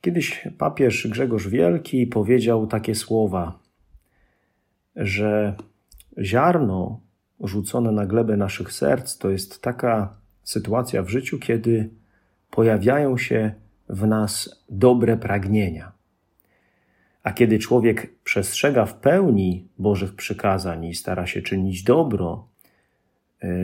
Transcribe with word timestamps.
Kiedyś 0.00 0.48
papież 0.58 1.08
Grzegorz 1.08 1.48
Wielki 1.48 2.06
powiedział 2.06 2.66
takie 2.66 2.94
słowa, 2.94 3.58
że 4.96 5.54
ziarno 6.22 7.00
rzucone 7.40 7.92
na 7.92 8.06
glebę 8.06 8.36
naszych 8.36 8.72
serc 8.72 9.18
to 9.18 9.30
jest 9.30 9.62
taka 9.62 10.16
sytuacja 10.42 11.02
w 11.02 11.08
życiu, 11.08 11.38
kiedy 11.38 11.90
pojawiają 12.50 13.18
się 13.18 13.52
w 13.88 14.06
nas 14.06 14.64
dobre 14.70 15.16
pragnienia. 15.16 15.92
A 17.22 17.32
kiedy 17.32 17.58
człowiek 17.58 18.14
przestrzega 18.24 18.84
w 18.86 18.94
pełni 18.94 19.68
Bożych 19.78 20.14
przykazań 20.14 20.84
i 20.84 20.94
stara 20.94 21.26
się 21.26 21.42
czynić 21.42 21.82
dobro, 21.82 22.48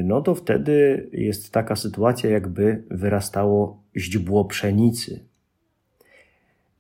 no 0.05 0.21
to 0.21 0.35
wtedy 0.35 1.09
jest 1.13 1.53
taka 1.53 1.77
sytuacja, 1.77 2.31
jakby 2.31 2.83
wyrastało 2.91 3.83
źdźbło 3.97 4.45
pszenicy. 4.45 5.25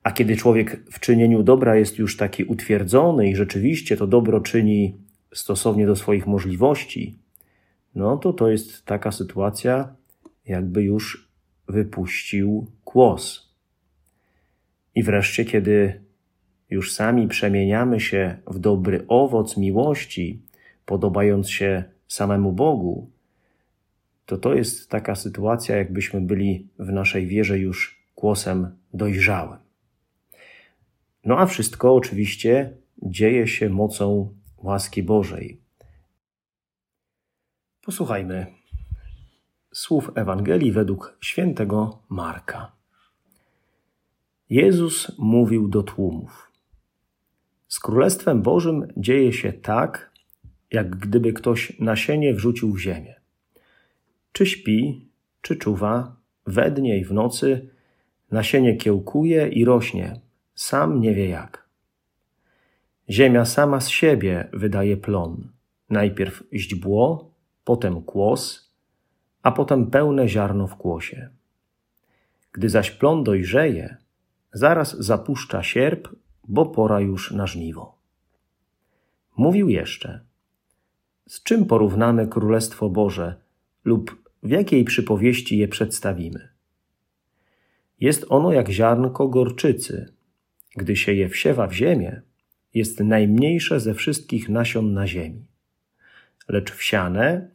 A 0.04 0.12
kiedy 0.12 0.36
człowiek 0.36 0.90
w 0.90 1.00
czynieniu 1.00 1.42
dobra 1.42 1.76
jest 1.76 1.98
już 1.98 2.16
taki 2.16 2.44
utwierdzony 2.44 3.28
i 3.28 3.36
rzeczywiście 3.36 3.96
to 3.96 4.06
dobro 4.06 4.40
czyni 4.40 4.96
stosownie 5.32 5.86
do 5.86 5.96
swoich 5.96 6.26
możliwości, 6.26 7.18
no 7.94 8.16
to 8.16 8.32
to 8.32 8.50
jest 8.50 8.84
taka 8.84 9.12
sytuacja, 9.12 9.96
jakby 10.46 10.82
już 10.82 11.28
wypuścił 11.68 12.66
kłos. 12.84 13.54
I 14.94 15.02
wreszcie, 15.02 15.44
kiedy 15.44 16.00
już 16.70 16.92
sami 16.92 17.28
przemieniamy 17.28 18.00
się 18.00 18.36
w 18.46 18.58
dobry 18.58 19.04
owoc 19.08 19.56
miłości, 19.56 20.42
podobając 20.86 21.50
się 21.50 21.84
samemu 22.08 22.52
Bogu, 22.52 23.10
to 24.26 24.36
to 24.36 24.54
jest 24.54 24.90
taka 24.90 25.14
sytuacja, 25.14 25.76
jakbyśmy 25.76 26.20
byli 26.20 26.68
w 26.78 26.92
naszej 26.92 27.26
wierze 27.26 27.58
już 27.58 28.04
kłosem 28.14 28.70
dojrzałym. 28.94 29.63
No 31.24 31.38
a 31.38 31.46
wszystko 31.46 31.94
oczywiście 31.94 32.76
dzieje 33.02 33.46
się 33.46 33.68
mocą 33.68 34.34
łaski 34.58 35.02
Bożej. 35.02 35.60
Posłuchajmy 37.82 38.46
słów 39.72 40.10
Ewangelii 40.14 40.72
według 40.72 41.18
świętego 41.20 42.02
Marka. 42.08 42.72
Jezus 44.50 45.18
mówił 45.18 45.68
do 45.68 45.82
tłumów: 45.82 46.52
Z 47.68 47.80
Królestwem 47.80 48.42
Bożym 48.42 48.86
dzieje 48.96 49.32
się 49.32 49.52
tak, 49.52 50.12
jak 50.70 50.96
gdyby 50.96 51.32
ktoś 51.32 51.78
nasienie 51.80 52.34
wrzucił 52.34 52.72
w 52.72 52.78
ziemię. 52.78 53.14
Czy 54.32 54.46
śpi, 54.46 55.08
czy 55.42 55.56
czuwa, 55.56 56.16
we 56.46 56.70
dnie 56.70 56.98
i 56.98 57.04
w 57.04 57.12
nocy, 57.12 57.68
nasienie 58.30 58.76
kiełkuje 58.76 59.48
i 59.48 59.64
rośnie, 59.64 60.20
sam 60.54 61.00
nie 61.00 61.14
wie 61.14 61.28
jak. 61.28 61.68
Ziemia 63.10 63.44
sama 63.44 63.80
z 63.80 63.88
siebie 63.88 64.48
wydaje 64.52 64.96
plon. 64.96 65.48
Najpierw 65.90 66.42
źdźbło, 66.52 67.30
potem 67.64 68.02
kłos, 68.02 68.72
a 69.42 69.52
potem 69.52 69.90
pełne 69.90 70.28
ziarno 70.28 70.66
w 70.66 70.76
kłosie. 70.76 71.28
Gdy 72.52 72.68
zaś 72.68 72.90
plon 72.90 73.24
dojrzeje, 73.24 73.96
zaraz 74.52 74.98
zapuszcza 74.98 75.62
sierp, 75.62 76.08
bo 76.48 76.66
pora 76.66 77.00
już 77.00 77.30
na 77.30 77.46
żniwo. 77.46 77.98
Mówił 79.36 79.68
jeszcze: 79.68 80.20
Z 81.26 81.42
czym 81.42 81.66
porównamy 81.66 82.26
Królestwo 82.26 82.90
Boże 82.90 83.34
lub 83.84 84.30
w 84.42 84.50
jakiej 84.50 84.84
przypowieści 84.84 85.58
je 85.58 85.68
przedstawimy? 85.68 86.48
Jest 88.00 88.26
ono 88.28 88.52
jak 88.52 88.68
ziarnko 88.68 89.28
gorczycy, 89.28 90.12
gdy 90.76 90.96
się 90.96 91.12
je 91.12 91.28
wsiewa 91.28 91.66
w 91.66 91.72
ziemię, 91.72 92.22
jest 92.74 93.00
najmniejsze 93.00 93.80
ze 93.80 93.94
wszystkich 93.94 94.48
nasion 94.48 94.92
na 94.92 95.06
ziemi. 95.06 95.46
Lecz 96.48 96.72
wsiane 96.72 97.48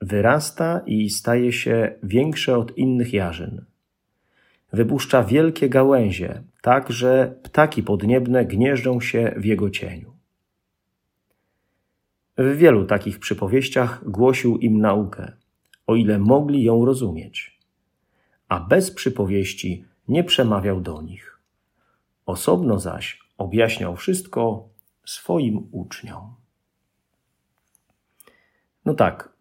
wyrasta 0.00 0.80
i 0.86 1.10
staje 1.10 1.52
się 1.52 1.92
większe 2.02 2.58
od 2.58 2.78
innych 2.78 3.12
jarzyn. 3.12 3.64
Wypuszcza 4.72 5.24
wielkie 5.24 5.68
gałęzie, 5.68 6.42
tak 6.62 6.92
że 6.92 7.34
ptaki 7.42 7.82
podniebne 7.82 8.44
gnieżdżą 8.44 9.00
się 9.00 9.34
w 9.36 9.44
jego 9.44 9.70
cieniu. 9.70 10.12
W 12.38 12.56
wielu 12.56 12.84
takich 12.84 13.18
przypowieściach 13.18 14.10
głosił 14.10 14.58
im 14.58 14.80
naukę, 14.80 15.32
o 15.86 15.96
ile 15.96 16.18
mogli 16.18 16.62
ją 16.62 16.84
rozumieć, 16.84 17.58
a 18.48 18.60
bez 18.60 18.90
przypowieści 18.90 19.84
nie 20.08 20.24
przemawiał 20.24 20.80
do 20.80 21.02
nich. 21.02 21.39
Osobno 22.30 22.78
zaś 22.78 23.20
objaśniał 23.38 23.96
wszystko 23.96 24.68
swoim 25.04 25.68
uczniom. 25.72 26.34
No 28.84 28.94
tak, 28.94 29.32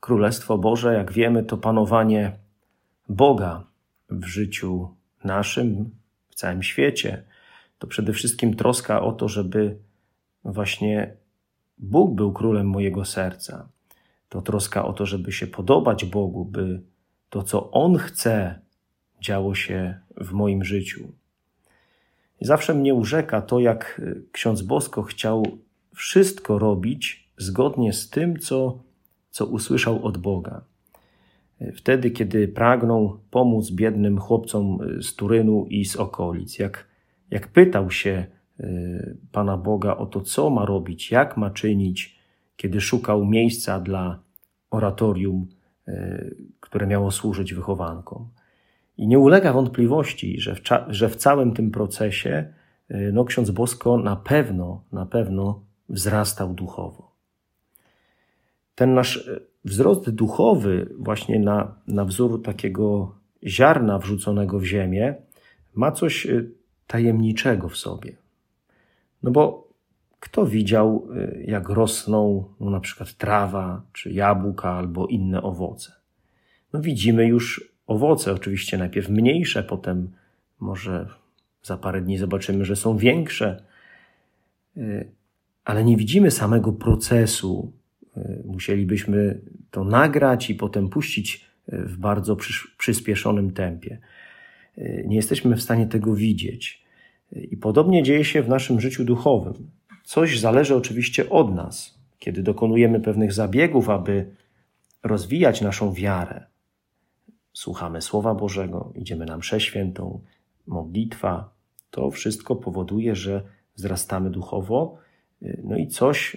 Królestwo 0.00 0.58
Boże, 0.58 0.94
jak 0.94 1.12
wiemy, 1.12 1.42
to 1.42 1.56
panowanie 1.56 2.38
Boga 3.08 3.64
w 4.10 4.24
życiu 4.24 4.94
naszym, 5.24 5.90
w 6.28 6.34
całym 6.34 6.62
świecie. 6.62 7.24
To 7.78 7.86
przede 7.86 8.12
wszystkim 8.12 8.56
troska 8.56 9.02
o 9.02 9.12
to, 9.12 9.28
żeby 9.28 9.78
właśnie 10.44 11.16
Bóg 11.78 12.14
był 12.14 12.32
królem 12.32 12.66
mojego 12.68 13.04
serca. 13.04 13.68
To 14.28 14.42
troska 14.42 14.84
o 14.84 14.92
to, 14.92 15.06
żeby 15.06 15.32
się 15.32 15.46
podobać 15.46 16.04
Bogu, 16.04 16.44
by 16.44 16.82
to, 17.30 17.42
co 17.42 17.70
On 17.70 17.98
chce, 17.98 18.60
działo 19.20 19.54
się 19.54 20.00
w 20.16 20.32
moim 20.32 20.64
życiu. 20.64 21.12
Zawsze 22.44 22.74
mnie 22.74 22.94
urzeka 22.94 23.42
to, 23.42 23.60
jak 23.60 24.00
y, 24.04 24.22
ksiądz 24.32 24.62
Bosko 24.62 25.02
chciał 25.02 25.46
wszystko 25.94 26.58
robić 26.58 27.30
zgodnie 27.38 27.92
z 27.92 28.10
tym, 28.10 28.38
co, 28.38 28.78
co 29.30 29.46
usłyszał 29.46 30.04
od 30.04 30.18
Boga. 30.18 30.64
Y, 31.62 31.72
wtedy, 31.76 32.10
kiedy 32.10 32.48
pragnął 32.48 33.18
pomóc 33.30 33.70
biednym 33.70 34.18
chłopcom 34.18 34.78
y, 34.98 35.02
z 35.02 35.14
Turynu 35.14 35.66
i 35.70 35.84
z 35.84 35.96
okolic, 35.96 36.58
jak, 36.58 36.86
jak 37.30 37.48
pytał 37.48 37.90
się 37.90 38.26
Pana 39.32 39.56
Boga 39.56 39.96
o 39.96 40.06
to, 40.06 40.20
co 40.20 40.50
ma 40.50 40.64
robić, 40.64 41.10
jak 41.10 41.36
ma 41.36 41.50
czynić, 41.50 42.18
kiedy 42.56 42.80
szukał 42.80 43.24
miejsca 43.24 43.80
dla 43.80 44.22
oratorium, 44.70 45.46
które 46.60 46.86
miało 46.86 47.10
służyć 47.10 47.54
wychowankom. 47.54 48.28
I 48.96 49.06
nie 49.06 49.18
ulega 49.18 49.52
wątpliwości, 49.52 50.40
że 50.40 50.54
w, 50.54 50.60
że 50.88 51.08
w 51.08 51.16
całym 51.16 51.54
tym 51.54 51.70
procesie 51.70 52.52
y, 52.90 53.10
no, 53.12 53.24
ksiądz 53.24 53.50
Bosko 53.50 53.98
na 53.98 54.16
pewno, 54.16 54.84
na 54.92 55.06
pewno 55.06 55.62
wzrastał 55.88 56.54
duchowo. 56.54 57.14
Ten 58.74 58.94
nasz 58.94 59.16
y, 59.16 59.46
wzrost 59.64 60.10
duchowy, 60.10 60.94
właśnie 60.98 61.40
na, 61.40 61.74
na 61.86 62.04
wzór 62.04 62.42
takiego 62.42 63.14
ziarna 63.46 63.98
wrzuconego 63.98 64.58
w 64.58 64.64
ziemię, 64.64 65.14
ma 65.74 65.92
coś 65.92 66.26
y, 66.26 66.50
tajemniczego 66.86 67.68
w 67.68 67.76
sobie. 67.76 68.16
No 69.22 69.30
bo 69.30 69.64
kto 70.20 70.46
widział, 70.46 71.08
jak 71.44 71.68
rosną 71.68 72.44
no, 72.60 72.70
na 72.70 72.80
przykład 72.80 73.12
trawa, 73.12 73.82
czy 73.92 74.12
jabłka, 74.12 74.70
albo 74.70 75.06
inne 75.06 75.42
owoce? 75.42 75.92
No 76.72 76.80
widzimy 76.80 77.26
już 77.26 77.73
owoce, 77.86 78.32
oczywiście 78.32 78.78
najpierw 78.78 79.08
mniejsze, 79.08 79.62
potem 79.62 80.10
może 80.60 81.06
za 81.62 81.76
parę 81.76 82.00
dni 82.00 82.18
zobaczymy, 82.18 82.64
że 82.64 82.76
są 82.76 82.96
większe, 82.96 83.62
y, 84.76 85.08
ale 85.64 85.84
nie 85.84 85.96
widzimy 85.96 86.30
samego 86.30 86.72
procesu. 86.72 87.72
Y, 88.16 88.42
musielibyśmy 88.44 89.40
to 89.70 89.84
nagrać 89.84 90.50
i 90.50 90.54
potem 90.54 90.88
puścić 90.88 91.46
y, 91.72 91.76
w 91.76 91.96
bardzo 91.96 92.36
przyspieszonym 92.78 93.50
tempie. 93.50 93.98
Nie 95.04 95.16
jesteśmy 95.16 95.56
w 95.56 95.62
stanie 95.62 95.86
tego 95.86 96.14
widzieć. 96.14 96.84
I 97.32 97.56
podobnie 97.56 98.02
dzieje 98.02 98.24
się 98.24 98.42
w 98.42 98.48
naszym 98.48 98.80
życiu 98.80 99.04
duchowym. 99.04 99.70
Coś 100.04 100.40
zależy 100.40 100.76
oczywiście 100.76 101.30
od 101.30 101.54
nas, 101.54 101.98
kiedy 102.18 102.42
dokonujemy 102.42 103.00
pewnych 103.00 103.32
zabiegów, 103.32 103.90
aby 103.90 104.26
rozwijać 105.02 105.60
naszą 105.60 105.92
wiarę 105.92 106.46
słuchamy 107.54 108.02
Słowa 108.02 108.34
Bożego, 108.34 108.92
idziemy 108.94 109.26
na 109.26 109.36
mszę 109.36 109.60
świętą, 109.60 110.20
modlitwa, 110.66 111.54
to 111.90 112.10
wszystko 112.10 112.56
powoduje, 112.56 113.14
że 113.14 113.42
wzrastamy 113.76 114.30
duchowo, 114.30 114.98
no 115.64 115.76
i 115.76 115.86
coś 115.86 116.36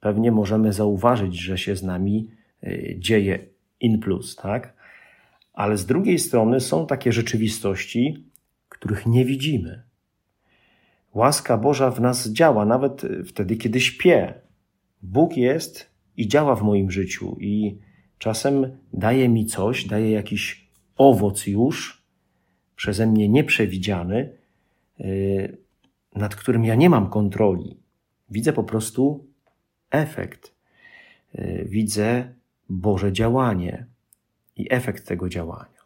pewnie 0.00 0.32
możemy 0.32 0.72
zauważyć, 0.72 1.38
że 1.38 1.58
się 1.58 1.76
z 1.76 1.82
nami 1.82 2.30
dzieje 2.98 3.38
in 3.80 3.98
plus, 3.98 4.36
tak? 4.36 4.74
Ale 5.52 5.76
z 5.76 5.86
drugiej 5.86 6.18
strony 6.18 6.60
są 6.60 6.86
takie 6.86 7.12
rzeczywistości, 7.12 8.24
których 8.68 9.06
nie 9.06 9.24
widzimy. 9.24 9.82
Łaska 11.14 11.56
Boża 11.58 11.90
w 11.90 12.00
nas 12.00 12.28
działa 12.28 12.64
nawet 12.64 13.02
wtedy, 13.26 13.56
kiedy 13.56 13.80
śpię. 13.80 14.34
Bóg 15.02 15.36
jest 15.36 15.90
i 16.16 16.28
działa 16.28 16.56
w 16.56 16.62
moim 16.62 16.90
życiu 16.90 17.36
i 17.40 17.78
czasem 18.24 18.78
daje 18.92 19.28
mi 19.28 19.46
coś, 19.46 19.84
daje 19.84 20.10
jakiś 20.10 20.68
owoc 20.96 21.46
już 21.46 22.02
przeze 22.76 23.06
mnie 23.06 23.28
nieprzewidziany, 23.28 24.32
yy, 24.98 25.58
nad 26.14 26.36
którym 26.36 26.64
ja 26.64 26.74
nie 26.74 26.90
mam 26.90 27.10
kontroli. 27.10 27.76
Widzę 28.30 28.52
po 28.52 28.64
prostu 28.64 29.26
efekt. 29.90 30.54
Yy, 31.34 31.64
widzę 31.68 32.34
Boże 32.68 33.12
działanie 33.12 33.86
i 34.56 34.66
efekt 34.70 35.06
tego 35.06 35.28
działania. 35.28 35.80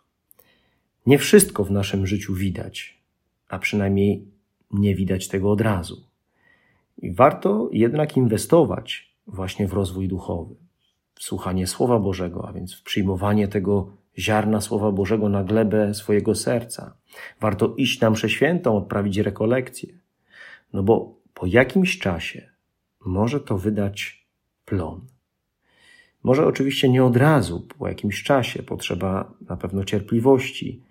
Nie 1.06 1.18
wszystko 1.18 1.64
w 1.64 1.70
naszym 1.70 2.06
życiu 2.06 2.34
widać, 2.34 3.02
a 3.48 3.58
przynajmniej 3.58 4.24
nie 4.70 4.94
widać 4.94 5.28
tego 5.28 5.50
od 5.50 5.60
razu. 5.60 6.04
I 6.98 7.12
warto 7.12 7.68
jednak 7.72 8.16
inwestować 8.16 9.14
właśnie 9.26 9.68
w 9.68 9.72
rozwój 9.72 10.08
duchowy, 10.08 10.67
słuchanie 11.18 11.66
Słowa 11.66 11.98
Bożego, 11.98 12.48
a 12.48 12.52
więc 12.52 12.74
w 12.74 12.82
przyjmowanie 12.82 13.48
tego 13.48 13.90
ziarna 14.18 14.60
Słowa 14.60 14.92
Bożego 14.92 15.28
na 15.28 15.44
glebę 15.44 15.94
swojego 15.94 16.34
serca. 16.34 16.96
Warto 17.40 17.74
iść 17.76 18.00
na 18.00 18.10
mszę 18.10 18.28
świętą, 18.28 18.76
odprawić 18.76 19.18
rekolekcję. 19.18 19.88
No 20.72 20.82
bo 20.82 21.14
po 21.34 21.46
jakimś 21.46 21.98
czasie 21.98 22.50
może 23.06 23.40
to 23.40 23.58
wydać 23.58 24.26
plon. 24.64 25.00
Może 26.22 26.46
oczywiście 26.46 26.88
nie 26.88 27.04
od 27.04 27.16
razu, 27.16 27.60
po 27.78 27.88
jakimś 27.88 28.22
czasie 28.22 28.62
potrzeba 28.62 29.32
na 29.48 29.56
pewno 29.56 29.84
cierpliwości, 29.84 30.82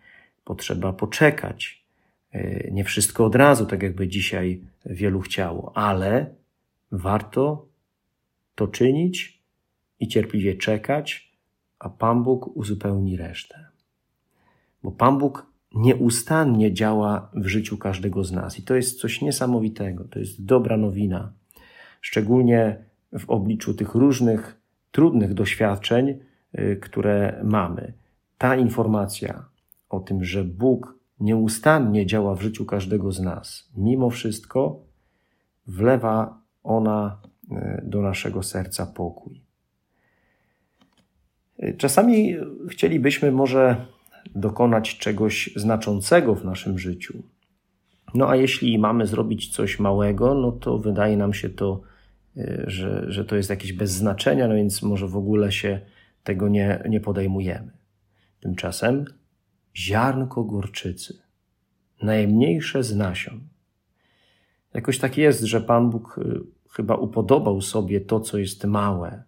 potrzeba 0.43 0.93
poczekać. 0.93 1.83
E, 2.31 2.71
nie 2.71 2.83
wszystko 2.83 3.25
od 3.25 3.35
razu, 3.35 3.65
tak 3.65 3.83
jakby 3.83 4.07
dzisiaj 4.07 4.61
wielu 4.85 5.19
chciało, 5.21 5.71
ale 5.75 6.35
warto 6.91 7.65
to 8.55 8.67
czynić 8.67 9.36
i 9.99 10.07
cierpliwie 10.07 10.55
czekać, 10.55 11.37
a 11.79 11.89
Pan 11.89 12.23
Bóg 12.23 12.57
uzupełni 12.57 13.17
resztę. 13.17 13.67
Bo 14.83 14.91
Pan 14.91 15.17
Bóg 15.17 15.45
nieustannie 15.75 16.73
działa 16.73 17.29
w 17.33 17.47
życiu 17.47 17.77
każdego 17.77 18.23
z 18.23 18.31
nas 18.31 18.59
i 18.59 18.63
to 18.63 18.75
jest 18.75 18.99
coś 18.99 19.21
niesamowitego, 19.21 20.03
to 20.03 20.19
jest 20.19 20.45
dobra 20.45 20.77
nowina, 20.77 21.31
szczególnie 22.01 22.77
w 23.19 23.29
obliczu 23.29 23.73
tych 23.73 23.95
różnych 23.95 24.61
trudnych 24.91 25.33
doświadczeń, 25.33 26.19
y, 26.59 26.79
które 26.81 27.41
mamy. 27.43 27.93
Ta 28.37 28.55
informacja 28.55 29.45
o 29.89 29.99
tym, 29.99 30.23
że 30.23 30.43
Bóg 30.43 30.97
nieustannie 31.19 32.05
działa 32.05 32.35
w 32.35 32.41
życiu 32.41 32.65
każdego 32.65 33.11
z 33.11 33.19
nas, 33.19 33.69
mimo 33.75 34.09
wszystko 34.09 34.79
wlewa 35.67 36.41
ona 36.63 37.21
y, 37.51 37.81
do 37.83 38.01
naszego 38.01 38.43
serca 38.43 38.85
pokój. 38.85 39.46
Czasami 41.77 42.35
chcielibyśmy 42.69 43.31
może 43.31 43.85
dokonać 44.35 44.97
czegoś 44.97 45.49
znaczącego 45.55 46.35
w 46.35 46.45
naszym 46.45 46.79
życiu. 46.79 47.23
No 48.13 48.29
a 48.29 48.35
jeśli 48.35 48.77
mamy 48.77 49.07
zrobić 49.07 49.55
coś 49.55 49.79
małego, 49.79 50.33
no 50.33 50.51
to 50.51 50.77
wydaje 50.77 51.17
nam 51.17 51.33
się 51.33 51.49
to 51.49 51.81
Y, 52.37 52.63
że, 52.67 53.11
że 53.11 53.25
to 53.25 53.35
jest 53.35 53.49
jakieś 53.49 53.73
bez 53.73 53.91
znaczenia, 53.91 54.47
no 54.47 54.55
więc 54.55 54.83
może 54.83 55.07
w 55.07 55.17
ogóle 55.17 55.51
się 55.51 55.79
tego 56.23 56.47
nie, 56.47 56.83
nie 56.89 56.99
podejmujemy. 56.99 57.71
Tymczasem 58.39 59.05
ziarnko 59.75 60.43
gorczycy, 60.43 61.21
najmniejsze 62.01 62.83
z 62.83 62.95
nasion. 62.95 63.39
Jakoś 64.73 64.99
tak 64.99 65.17
jest, 65.17 65.41
że 65.41 65.61
Pan 65.61 65.89
Bóg 65.89 66.17
y, 66.17 66.39
chyba 66.71 66.95
upodobał 66.95 67.61
sobie 67.61 68.01
to, 68.01 68.19
co 68.19 68.37
jest 68.37 68.65
małe, 68.65 69.23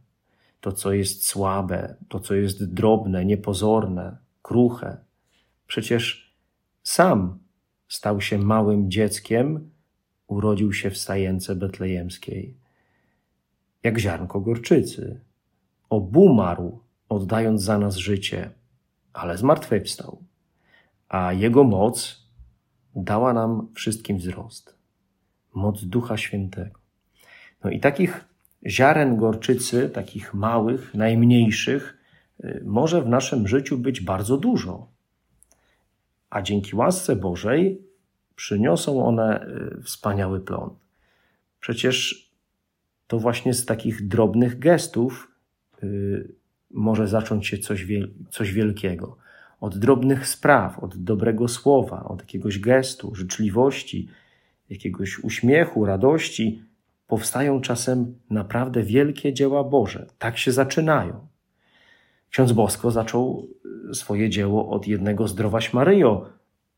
to, 0.62 0.72
co 0.72 0.94
jest 0.94 1.26
słabe, 1.26 1.96
to, 2.08 2.20
co 2.20 2.36
jest 2.36 2.74
drobne, 2.74 3.26
niepozorne, 3.26 4.18
kruche. 4.42 4.98
Przecież 5.68 6.36
sam 6.84 7.40
stał 7.88 8.22
się 8.22 8.38
małym 8.38 8.92
dzieckiem, 8.92 9.70
urodził 10.28 10.74
się 10.74 10.90
w 10.90 10.98
stajence 10.98 11.56
betlejemskiej 11.56 12.60
jak 13.84 14.00
ziarnko 14.00 14.42
gorczycy. 14.42 15.22
Obumarł, 15.90 16.80
oddając 17.10 17.62
za 17.62 17.78
nas 17.78 17.96
życie, 17.96 18.52
ale 19.14 19.38
zmartwychwstał, 19.38 20.24
a 21.10 21.34
Jego 21.34 21.64
moc 21.64 22.24
dała 22.96 23.34
nam 23.34 23.68
wszystkim 23.74 24.18
wzrost. 24.18 24.76
Moc 25.54 25.84
Ducha 25.84 26.18
Świętego. 26.18 26.80
No 27.64 27.70
i 27.70 27.80
takich 27.80 28.26
ziaren 28.68 29.18
gorczycy, 29.18 29.90
takich 29.90 30.34
małych, 30.34 30.94
najmniejszych, 30.94 31.98
y, 32.44 32.62
może 32.66 33.02
w 33.02 33.08
naszym 33.08 33.48
życiu 33.48 33.78
być 33.78 34.02
bardzo 34.02 34.38
dużo. 34.38 34.88
A 36.30 36.42
dzięki 36.42 36.76
łasce 36.76 37.16
Bożej 37.16 37.82
przyniosą 38.36 39.06
one 39.06 39.48
y, 39.78 39.82
wspaniały 39.82 40.40
plon. 40.40 40.76
Przecież 41.60 42.30
to 43.08 43.20
właśnie 43.20 43.54
z 43.54 43.66
takich 43.66 44.08
drobnych 44.08 44.60
gestów 44.60 45.32
yy, 45.82 46.34
może 46.72 47.08
zacząć 47.08 47.48
się 47.48 47.58
coś, 47.58 47.88
coś 48.30 48.54
wielkiego. 48.54 49.18
Od 49.62 49.78
drobnych 49.78 50.28
spraw, 50.28 50.80
od 50.80 50.98
dobrego 50.98 51.48
słowa, 51.48 52.04
od 52.04 52.20
jakiegoś 52.20 52.60
gestu, 52.60 53.16
życzliwości, 53.16 54.10
jakiegoś 54.70 55.20
uśmiechu, 55.20 55.86
radości, 55.86 56.64
powstają 57.10 57.62
czasem 57.62 58.16
naprawdę 58.30 58.84
wielkie 58.84 59.34
dzieła 59.34 59.64
Boże. 59.64 60.06
Tak 60.20 60.38
się 60.38 60.52
zaczynają. 60.52 61.28
Ksiądz 62.30 62.52
Bosko 62.52 62.92
zaczął 62.92 63.48
y, 63.90 63.94
swoje 63.94 64.30
dzieło 64.30 64.70
od 64.70 64.88
jednego 64.88 65.28
zdrowaś 65.28 65.74
Maryjo, 65.74 66.30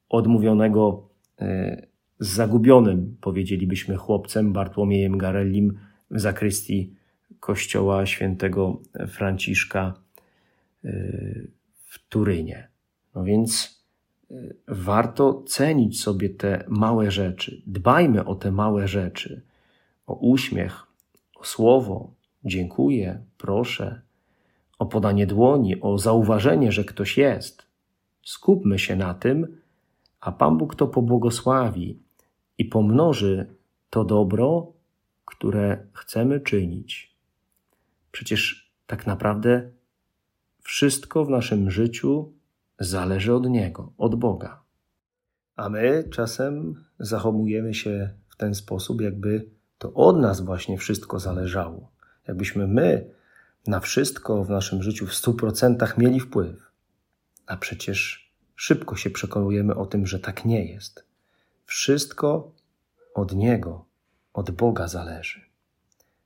odmówionego 0.10 1.10
y, 1.42 1.88
z 2.20 2.28
zagubionym, 2.28 3.18
powiedzielibyśmy, 3.22 3.96
chłopcem 3.96 4.54
Bartłomiejem 4.54 5.18
Garellim 5.18 5.80
w 6.12 6.20
zakrystii 6.20 6.94
kościoła 7.40 8.06
świętego 8.06 8.82
Franciszka 9.08 9.94
y, 10.86 11.48
w 11.74 12.08
Turynie. 12.10 12.68
No 13.16 13.24
więc 13.24 13.82
warto 14.68 15.44
cenić 15.48 16.02
sobie 16.02 16.30
te 16.30 16.64
małe 16.68 17.12
rzeczy. 17.12 17.62
Dbajmy 17.68 18.26
o 18.26 18.36
te 18.36 18.52
małe 18.52 18.88
rzeczy. 18.88 19.42
O 20.12 20.16
uśmiech, 20.16 20.88
o 21.36 21.46
słowo, 21.46 22.14
dziękuję, 22.46 23.26
proszę, 23.38 24.02
o 24.80 24.86
podanie 24.86 25.28
dłoni, 25.28 25.82
o 25.82 25.98
zauważenie, 25.98 26.72
że 26.72 26.84
ktoś 26.84 27.18
jest. 27.18 27.66
Skupmy 28.24 28.80
się 28.80 28.96
na 28.96 29.14
tym, 29.14 29.58
a 30.20 30.32
Pan 30.32 30.58
Bóg 30.58 30.76
to 30.76 30.88
pobłogosławi 30.88 32.00
i 32.58 32.66
pomnoży 32.66 33.56
to 33.90 34.04
dobro 34.06 34.74
które 35.32 35.88
chcemy 35.94 36.40
czynić. 36.40 37.16
Przecież 38.12 38.72
tak 38.88 39.08
naprawdę 39.08 39.72
wszystko 40.64 41.26
w 41.26 41.30
naszym 41.30 41.72
życiu 41.72 42.34
zależy 42.80 43.34
od 43.34 43.50
Niego, 43.50 43.94
od 43.98 44.16
Boga. 44.16 44.64
A 45.56 45.70
my 45.70 46.04
czasem 46.12 46.84
zachowujemy 47.00 47.74
się 47.74 48.14
w 48.30 48.36
ten 48.36 48.56
sposób, 48.56 49.02
jakby 49.02 49.50
to 49.82 49.94
od 49.94 50.18
nas 50.18 50.42
właśnie 50.42 50.78
wszystko 50.78 51.20
zależało. 51.20 51.92
Jakbyśmy 52.28 52.68
my 52.68 53.14
na 53.68 53.80
wszystko 53.80 54.44
w 54.44 54.50
naszym 54.50 54.84
życiu 54.84 55.08
w 55.08 55.14
stu 55.14 55.34
procentach 55.34 55.98
mieli 55.98 56.20
wpływ. 56.20 56.72
A 57.48 57.58
przecież 57.58 58.32
szybko 58.56 58.96
się 58.96 59.10
przekonujemy 59.10 59.76
o 59.76 59.86
tym, 59.86 60.08
że 60.08 60.20
tak 60.20 60.46
nie 60.46 60.66
jest. 60.66 61.06
Wszystko 61.66 62.52
od 63.14 63.36
Niego 63.36 63.86
od 64.34 64.52
Boga 64.52 64.88
zależy. 64.88 65.42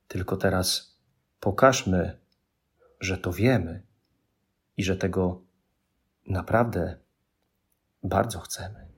Tylko 0.07 0.37
teraz 0.37 0.97
pokażmy, 1.39 2.17
że 2.99 3.17
to 3.17 3.33
wiemy 3.33 3.81
i 4.77 4.83
że 4.83 4.97
tego 4.97 5.41
naprawdę 6.27 6.97
bardzo 8.03 8.39
chcemy. 8.39 8.94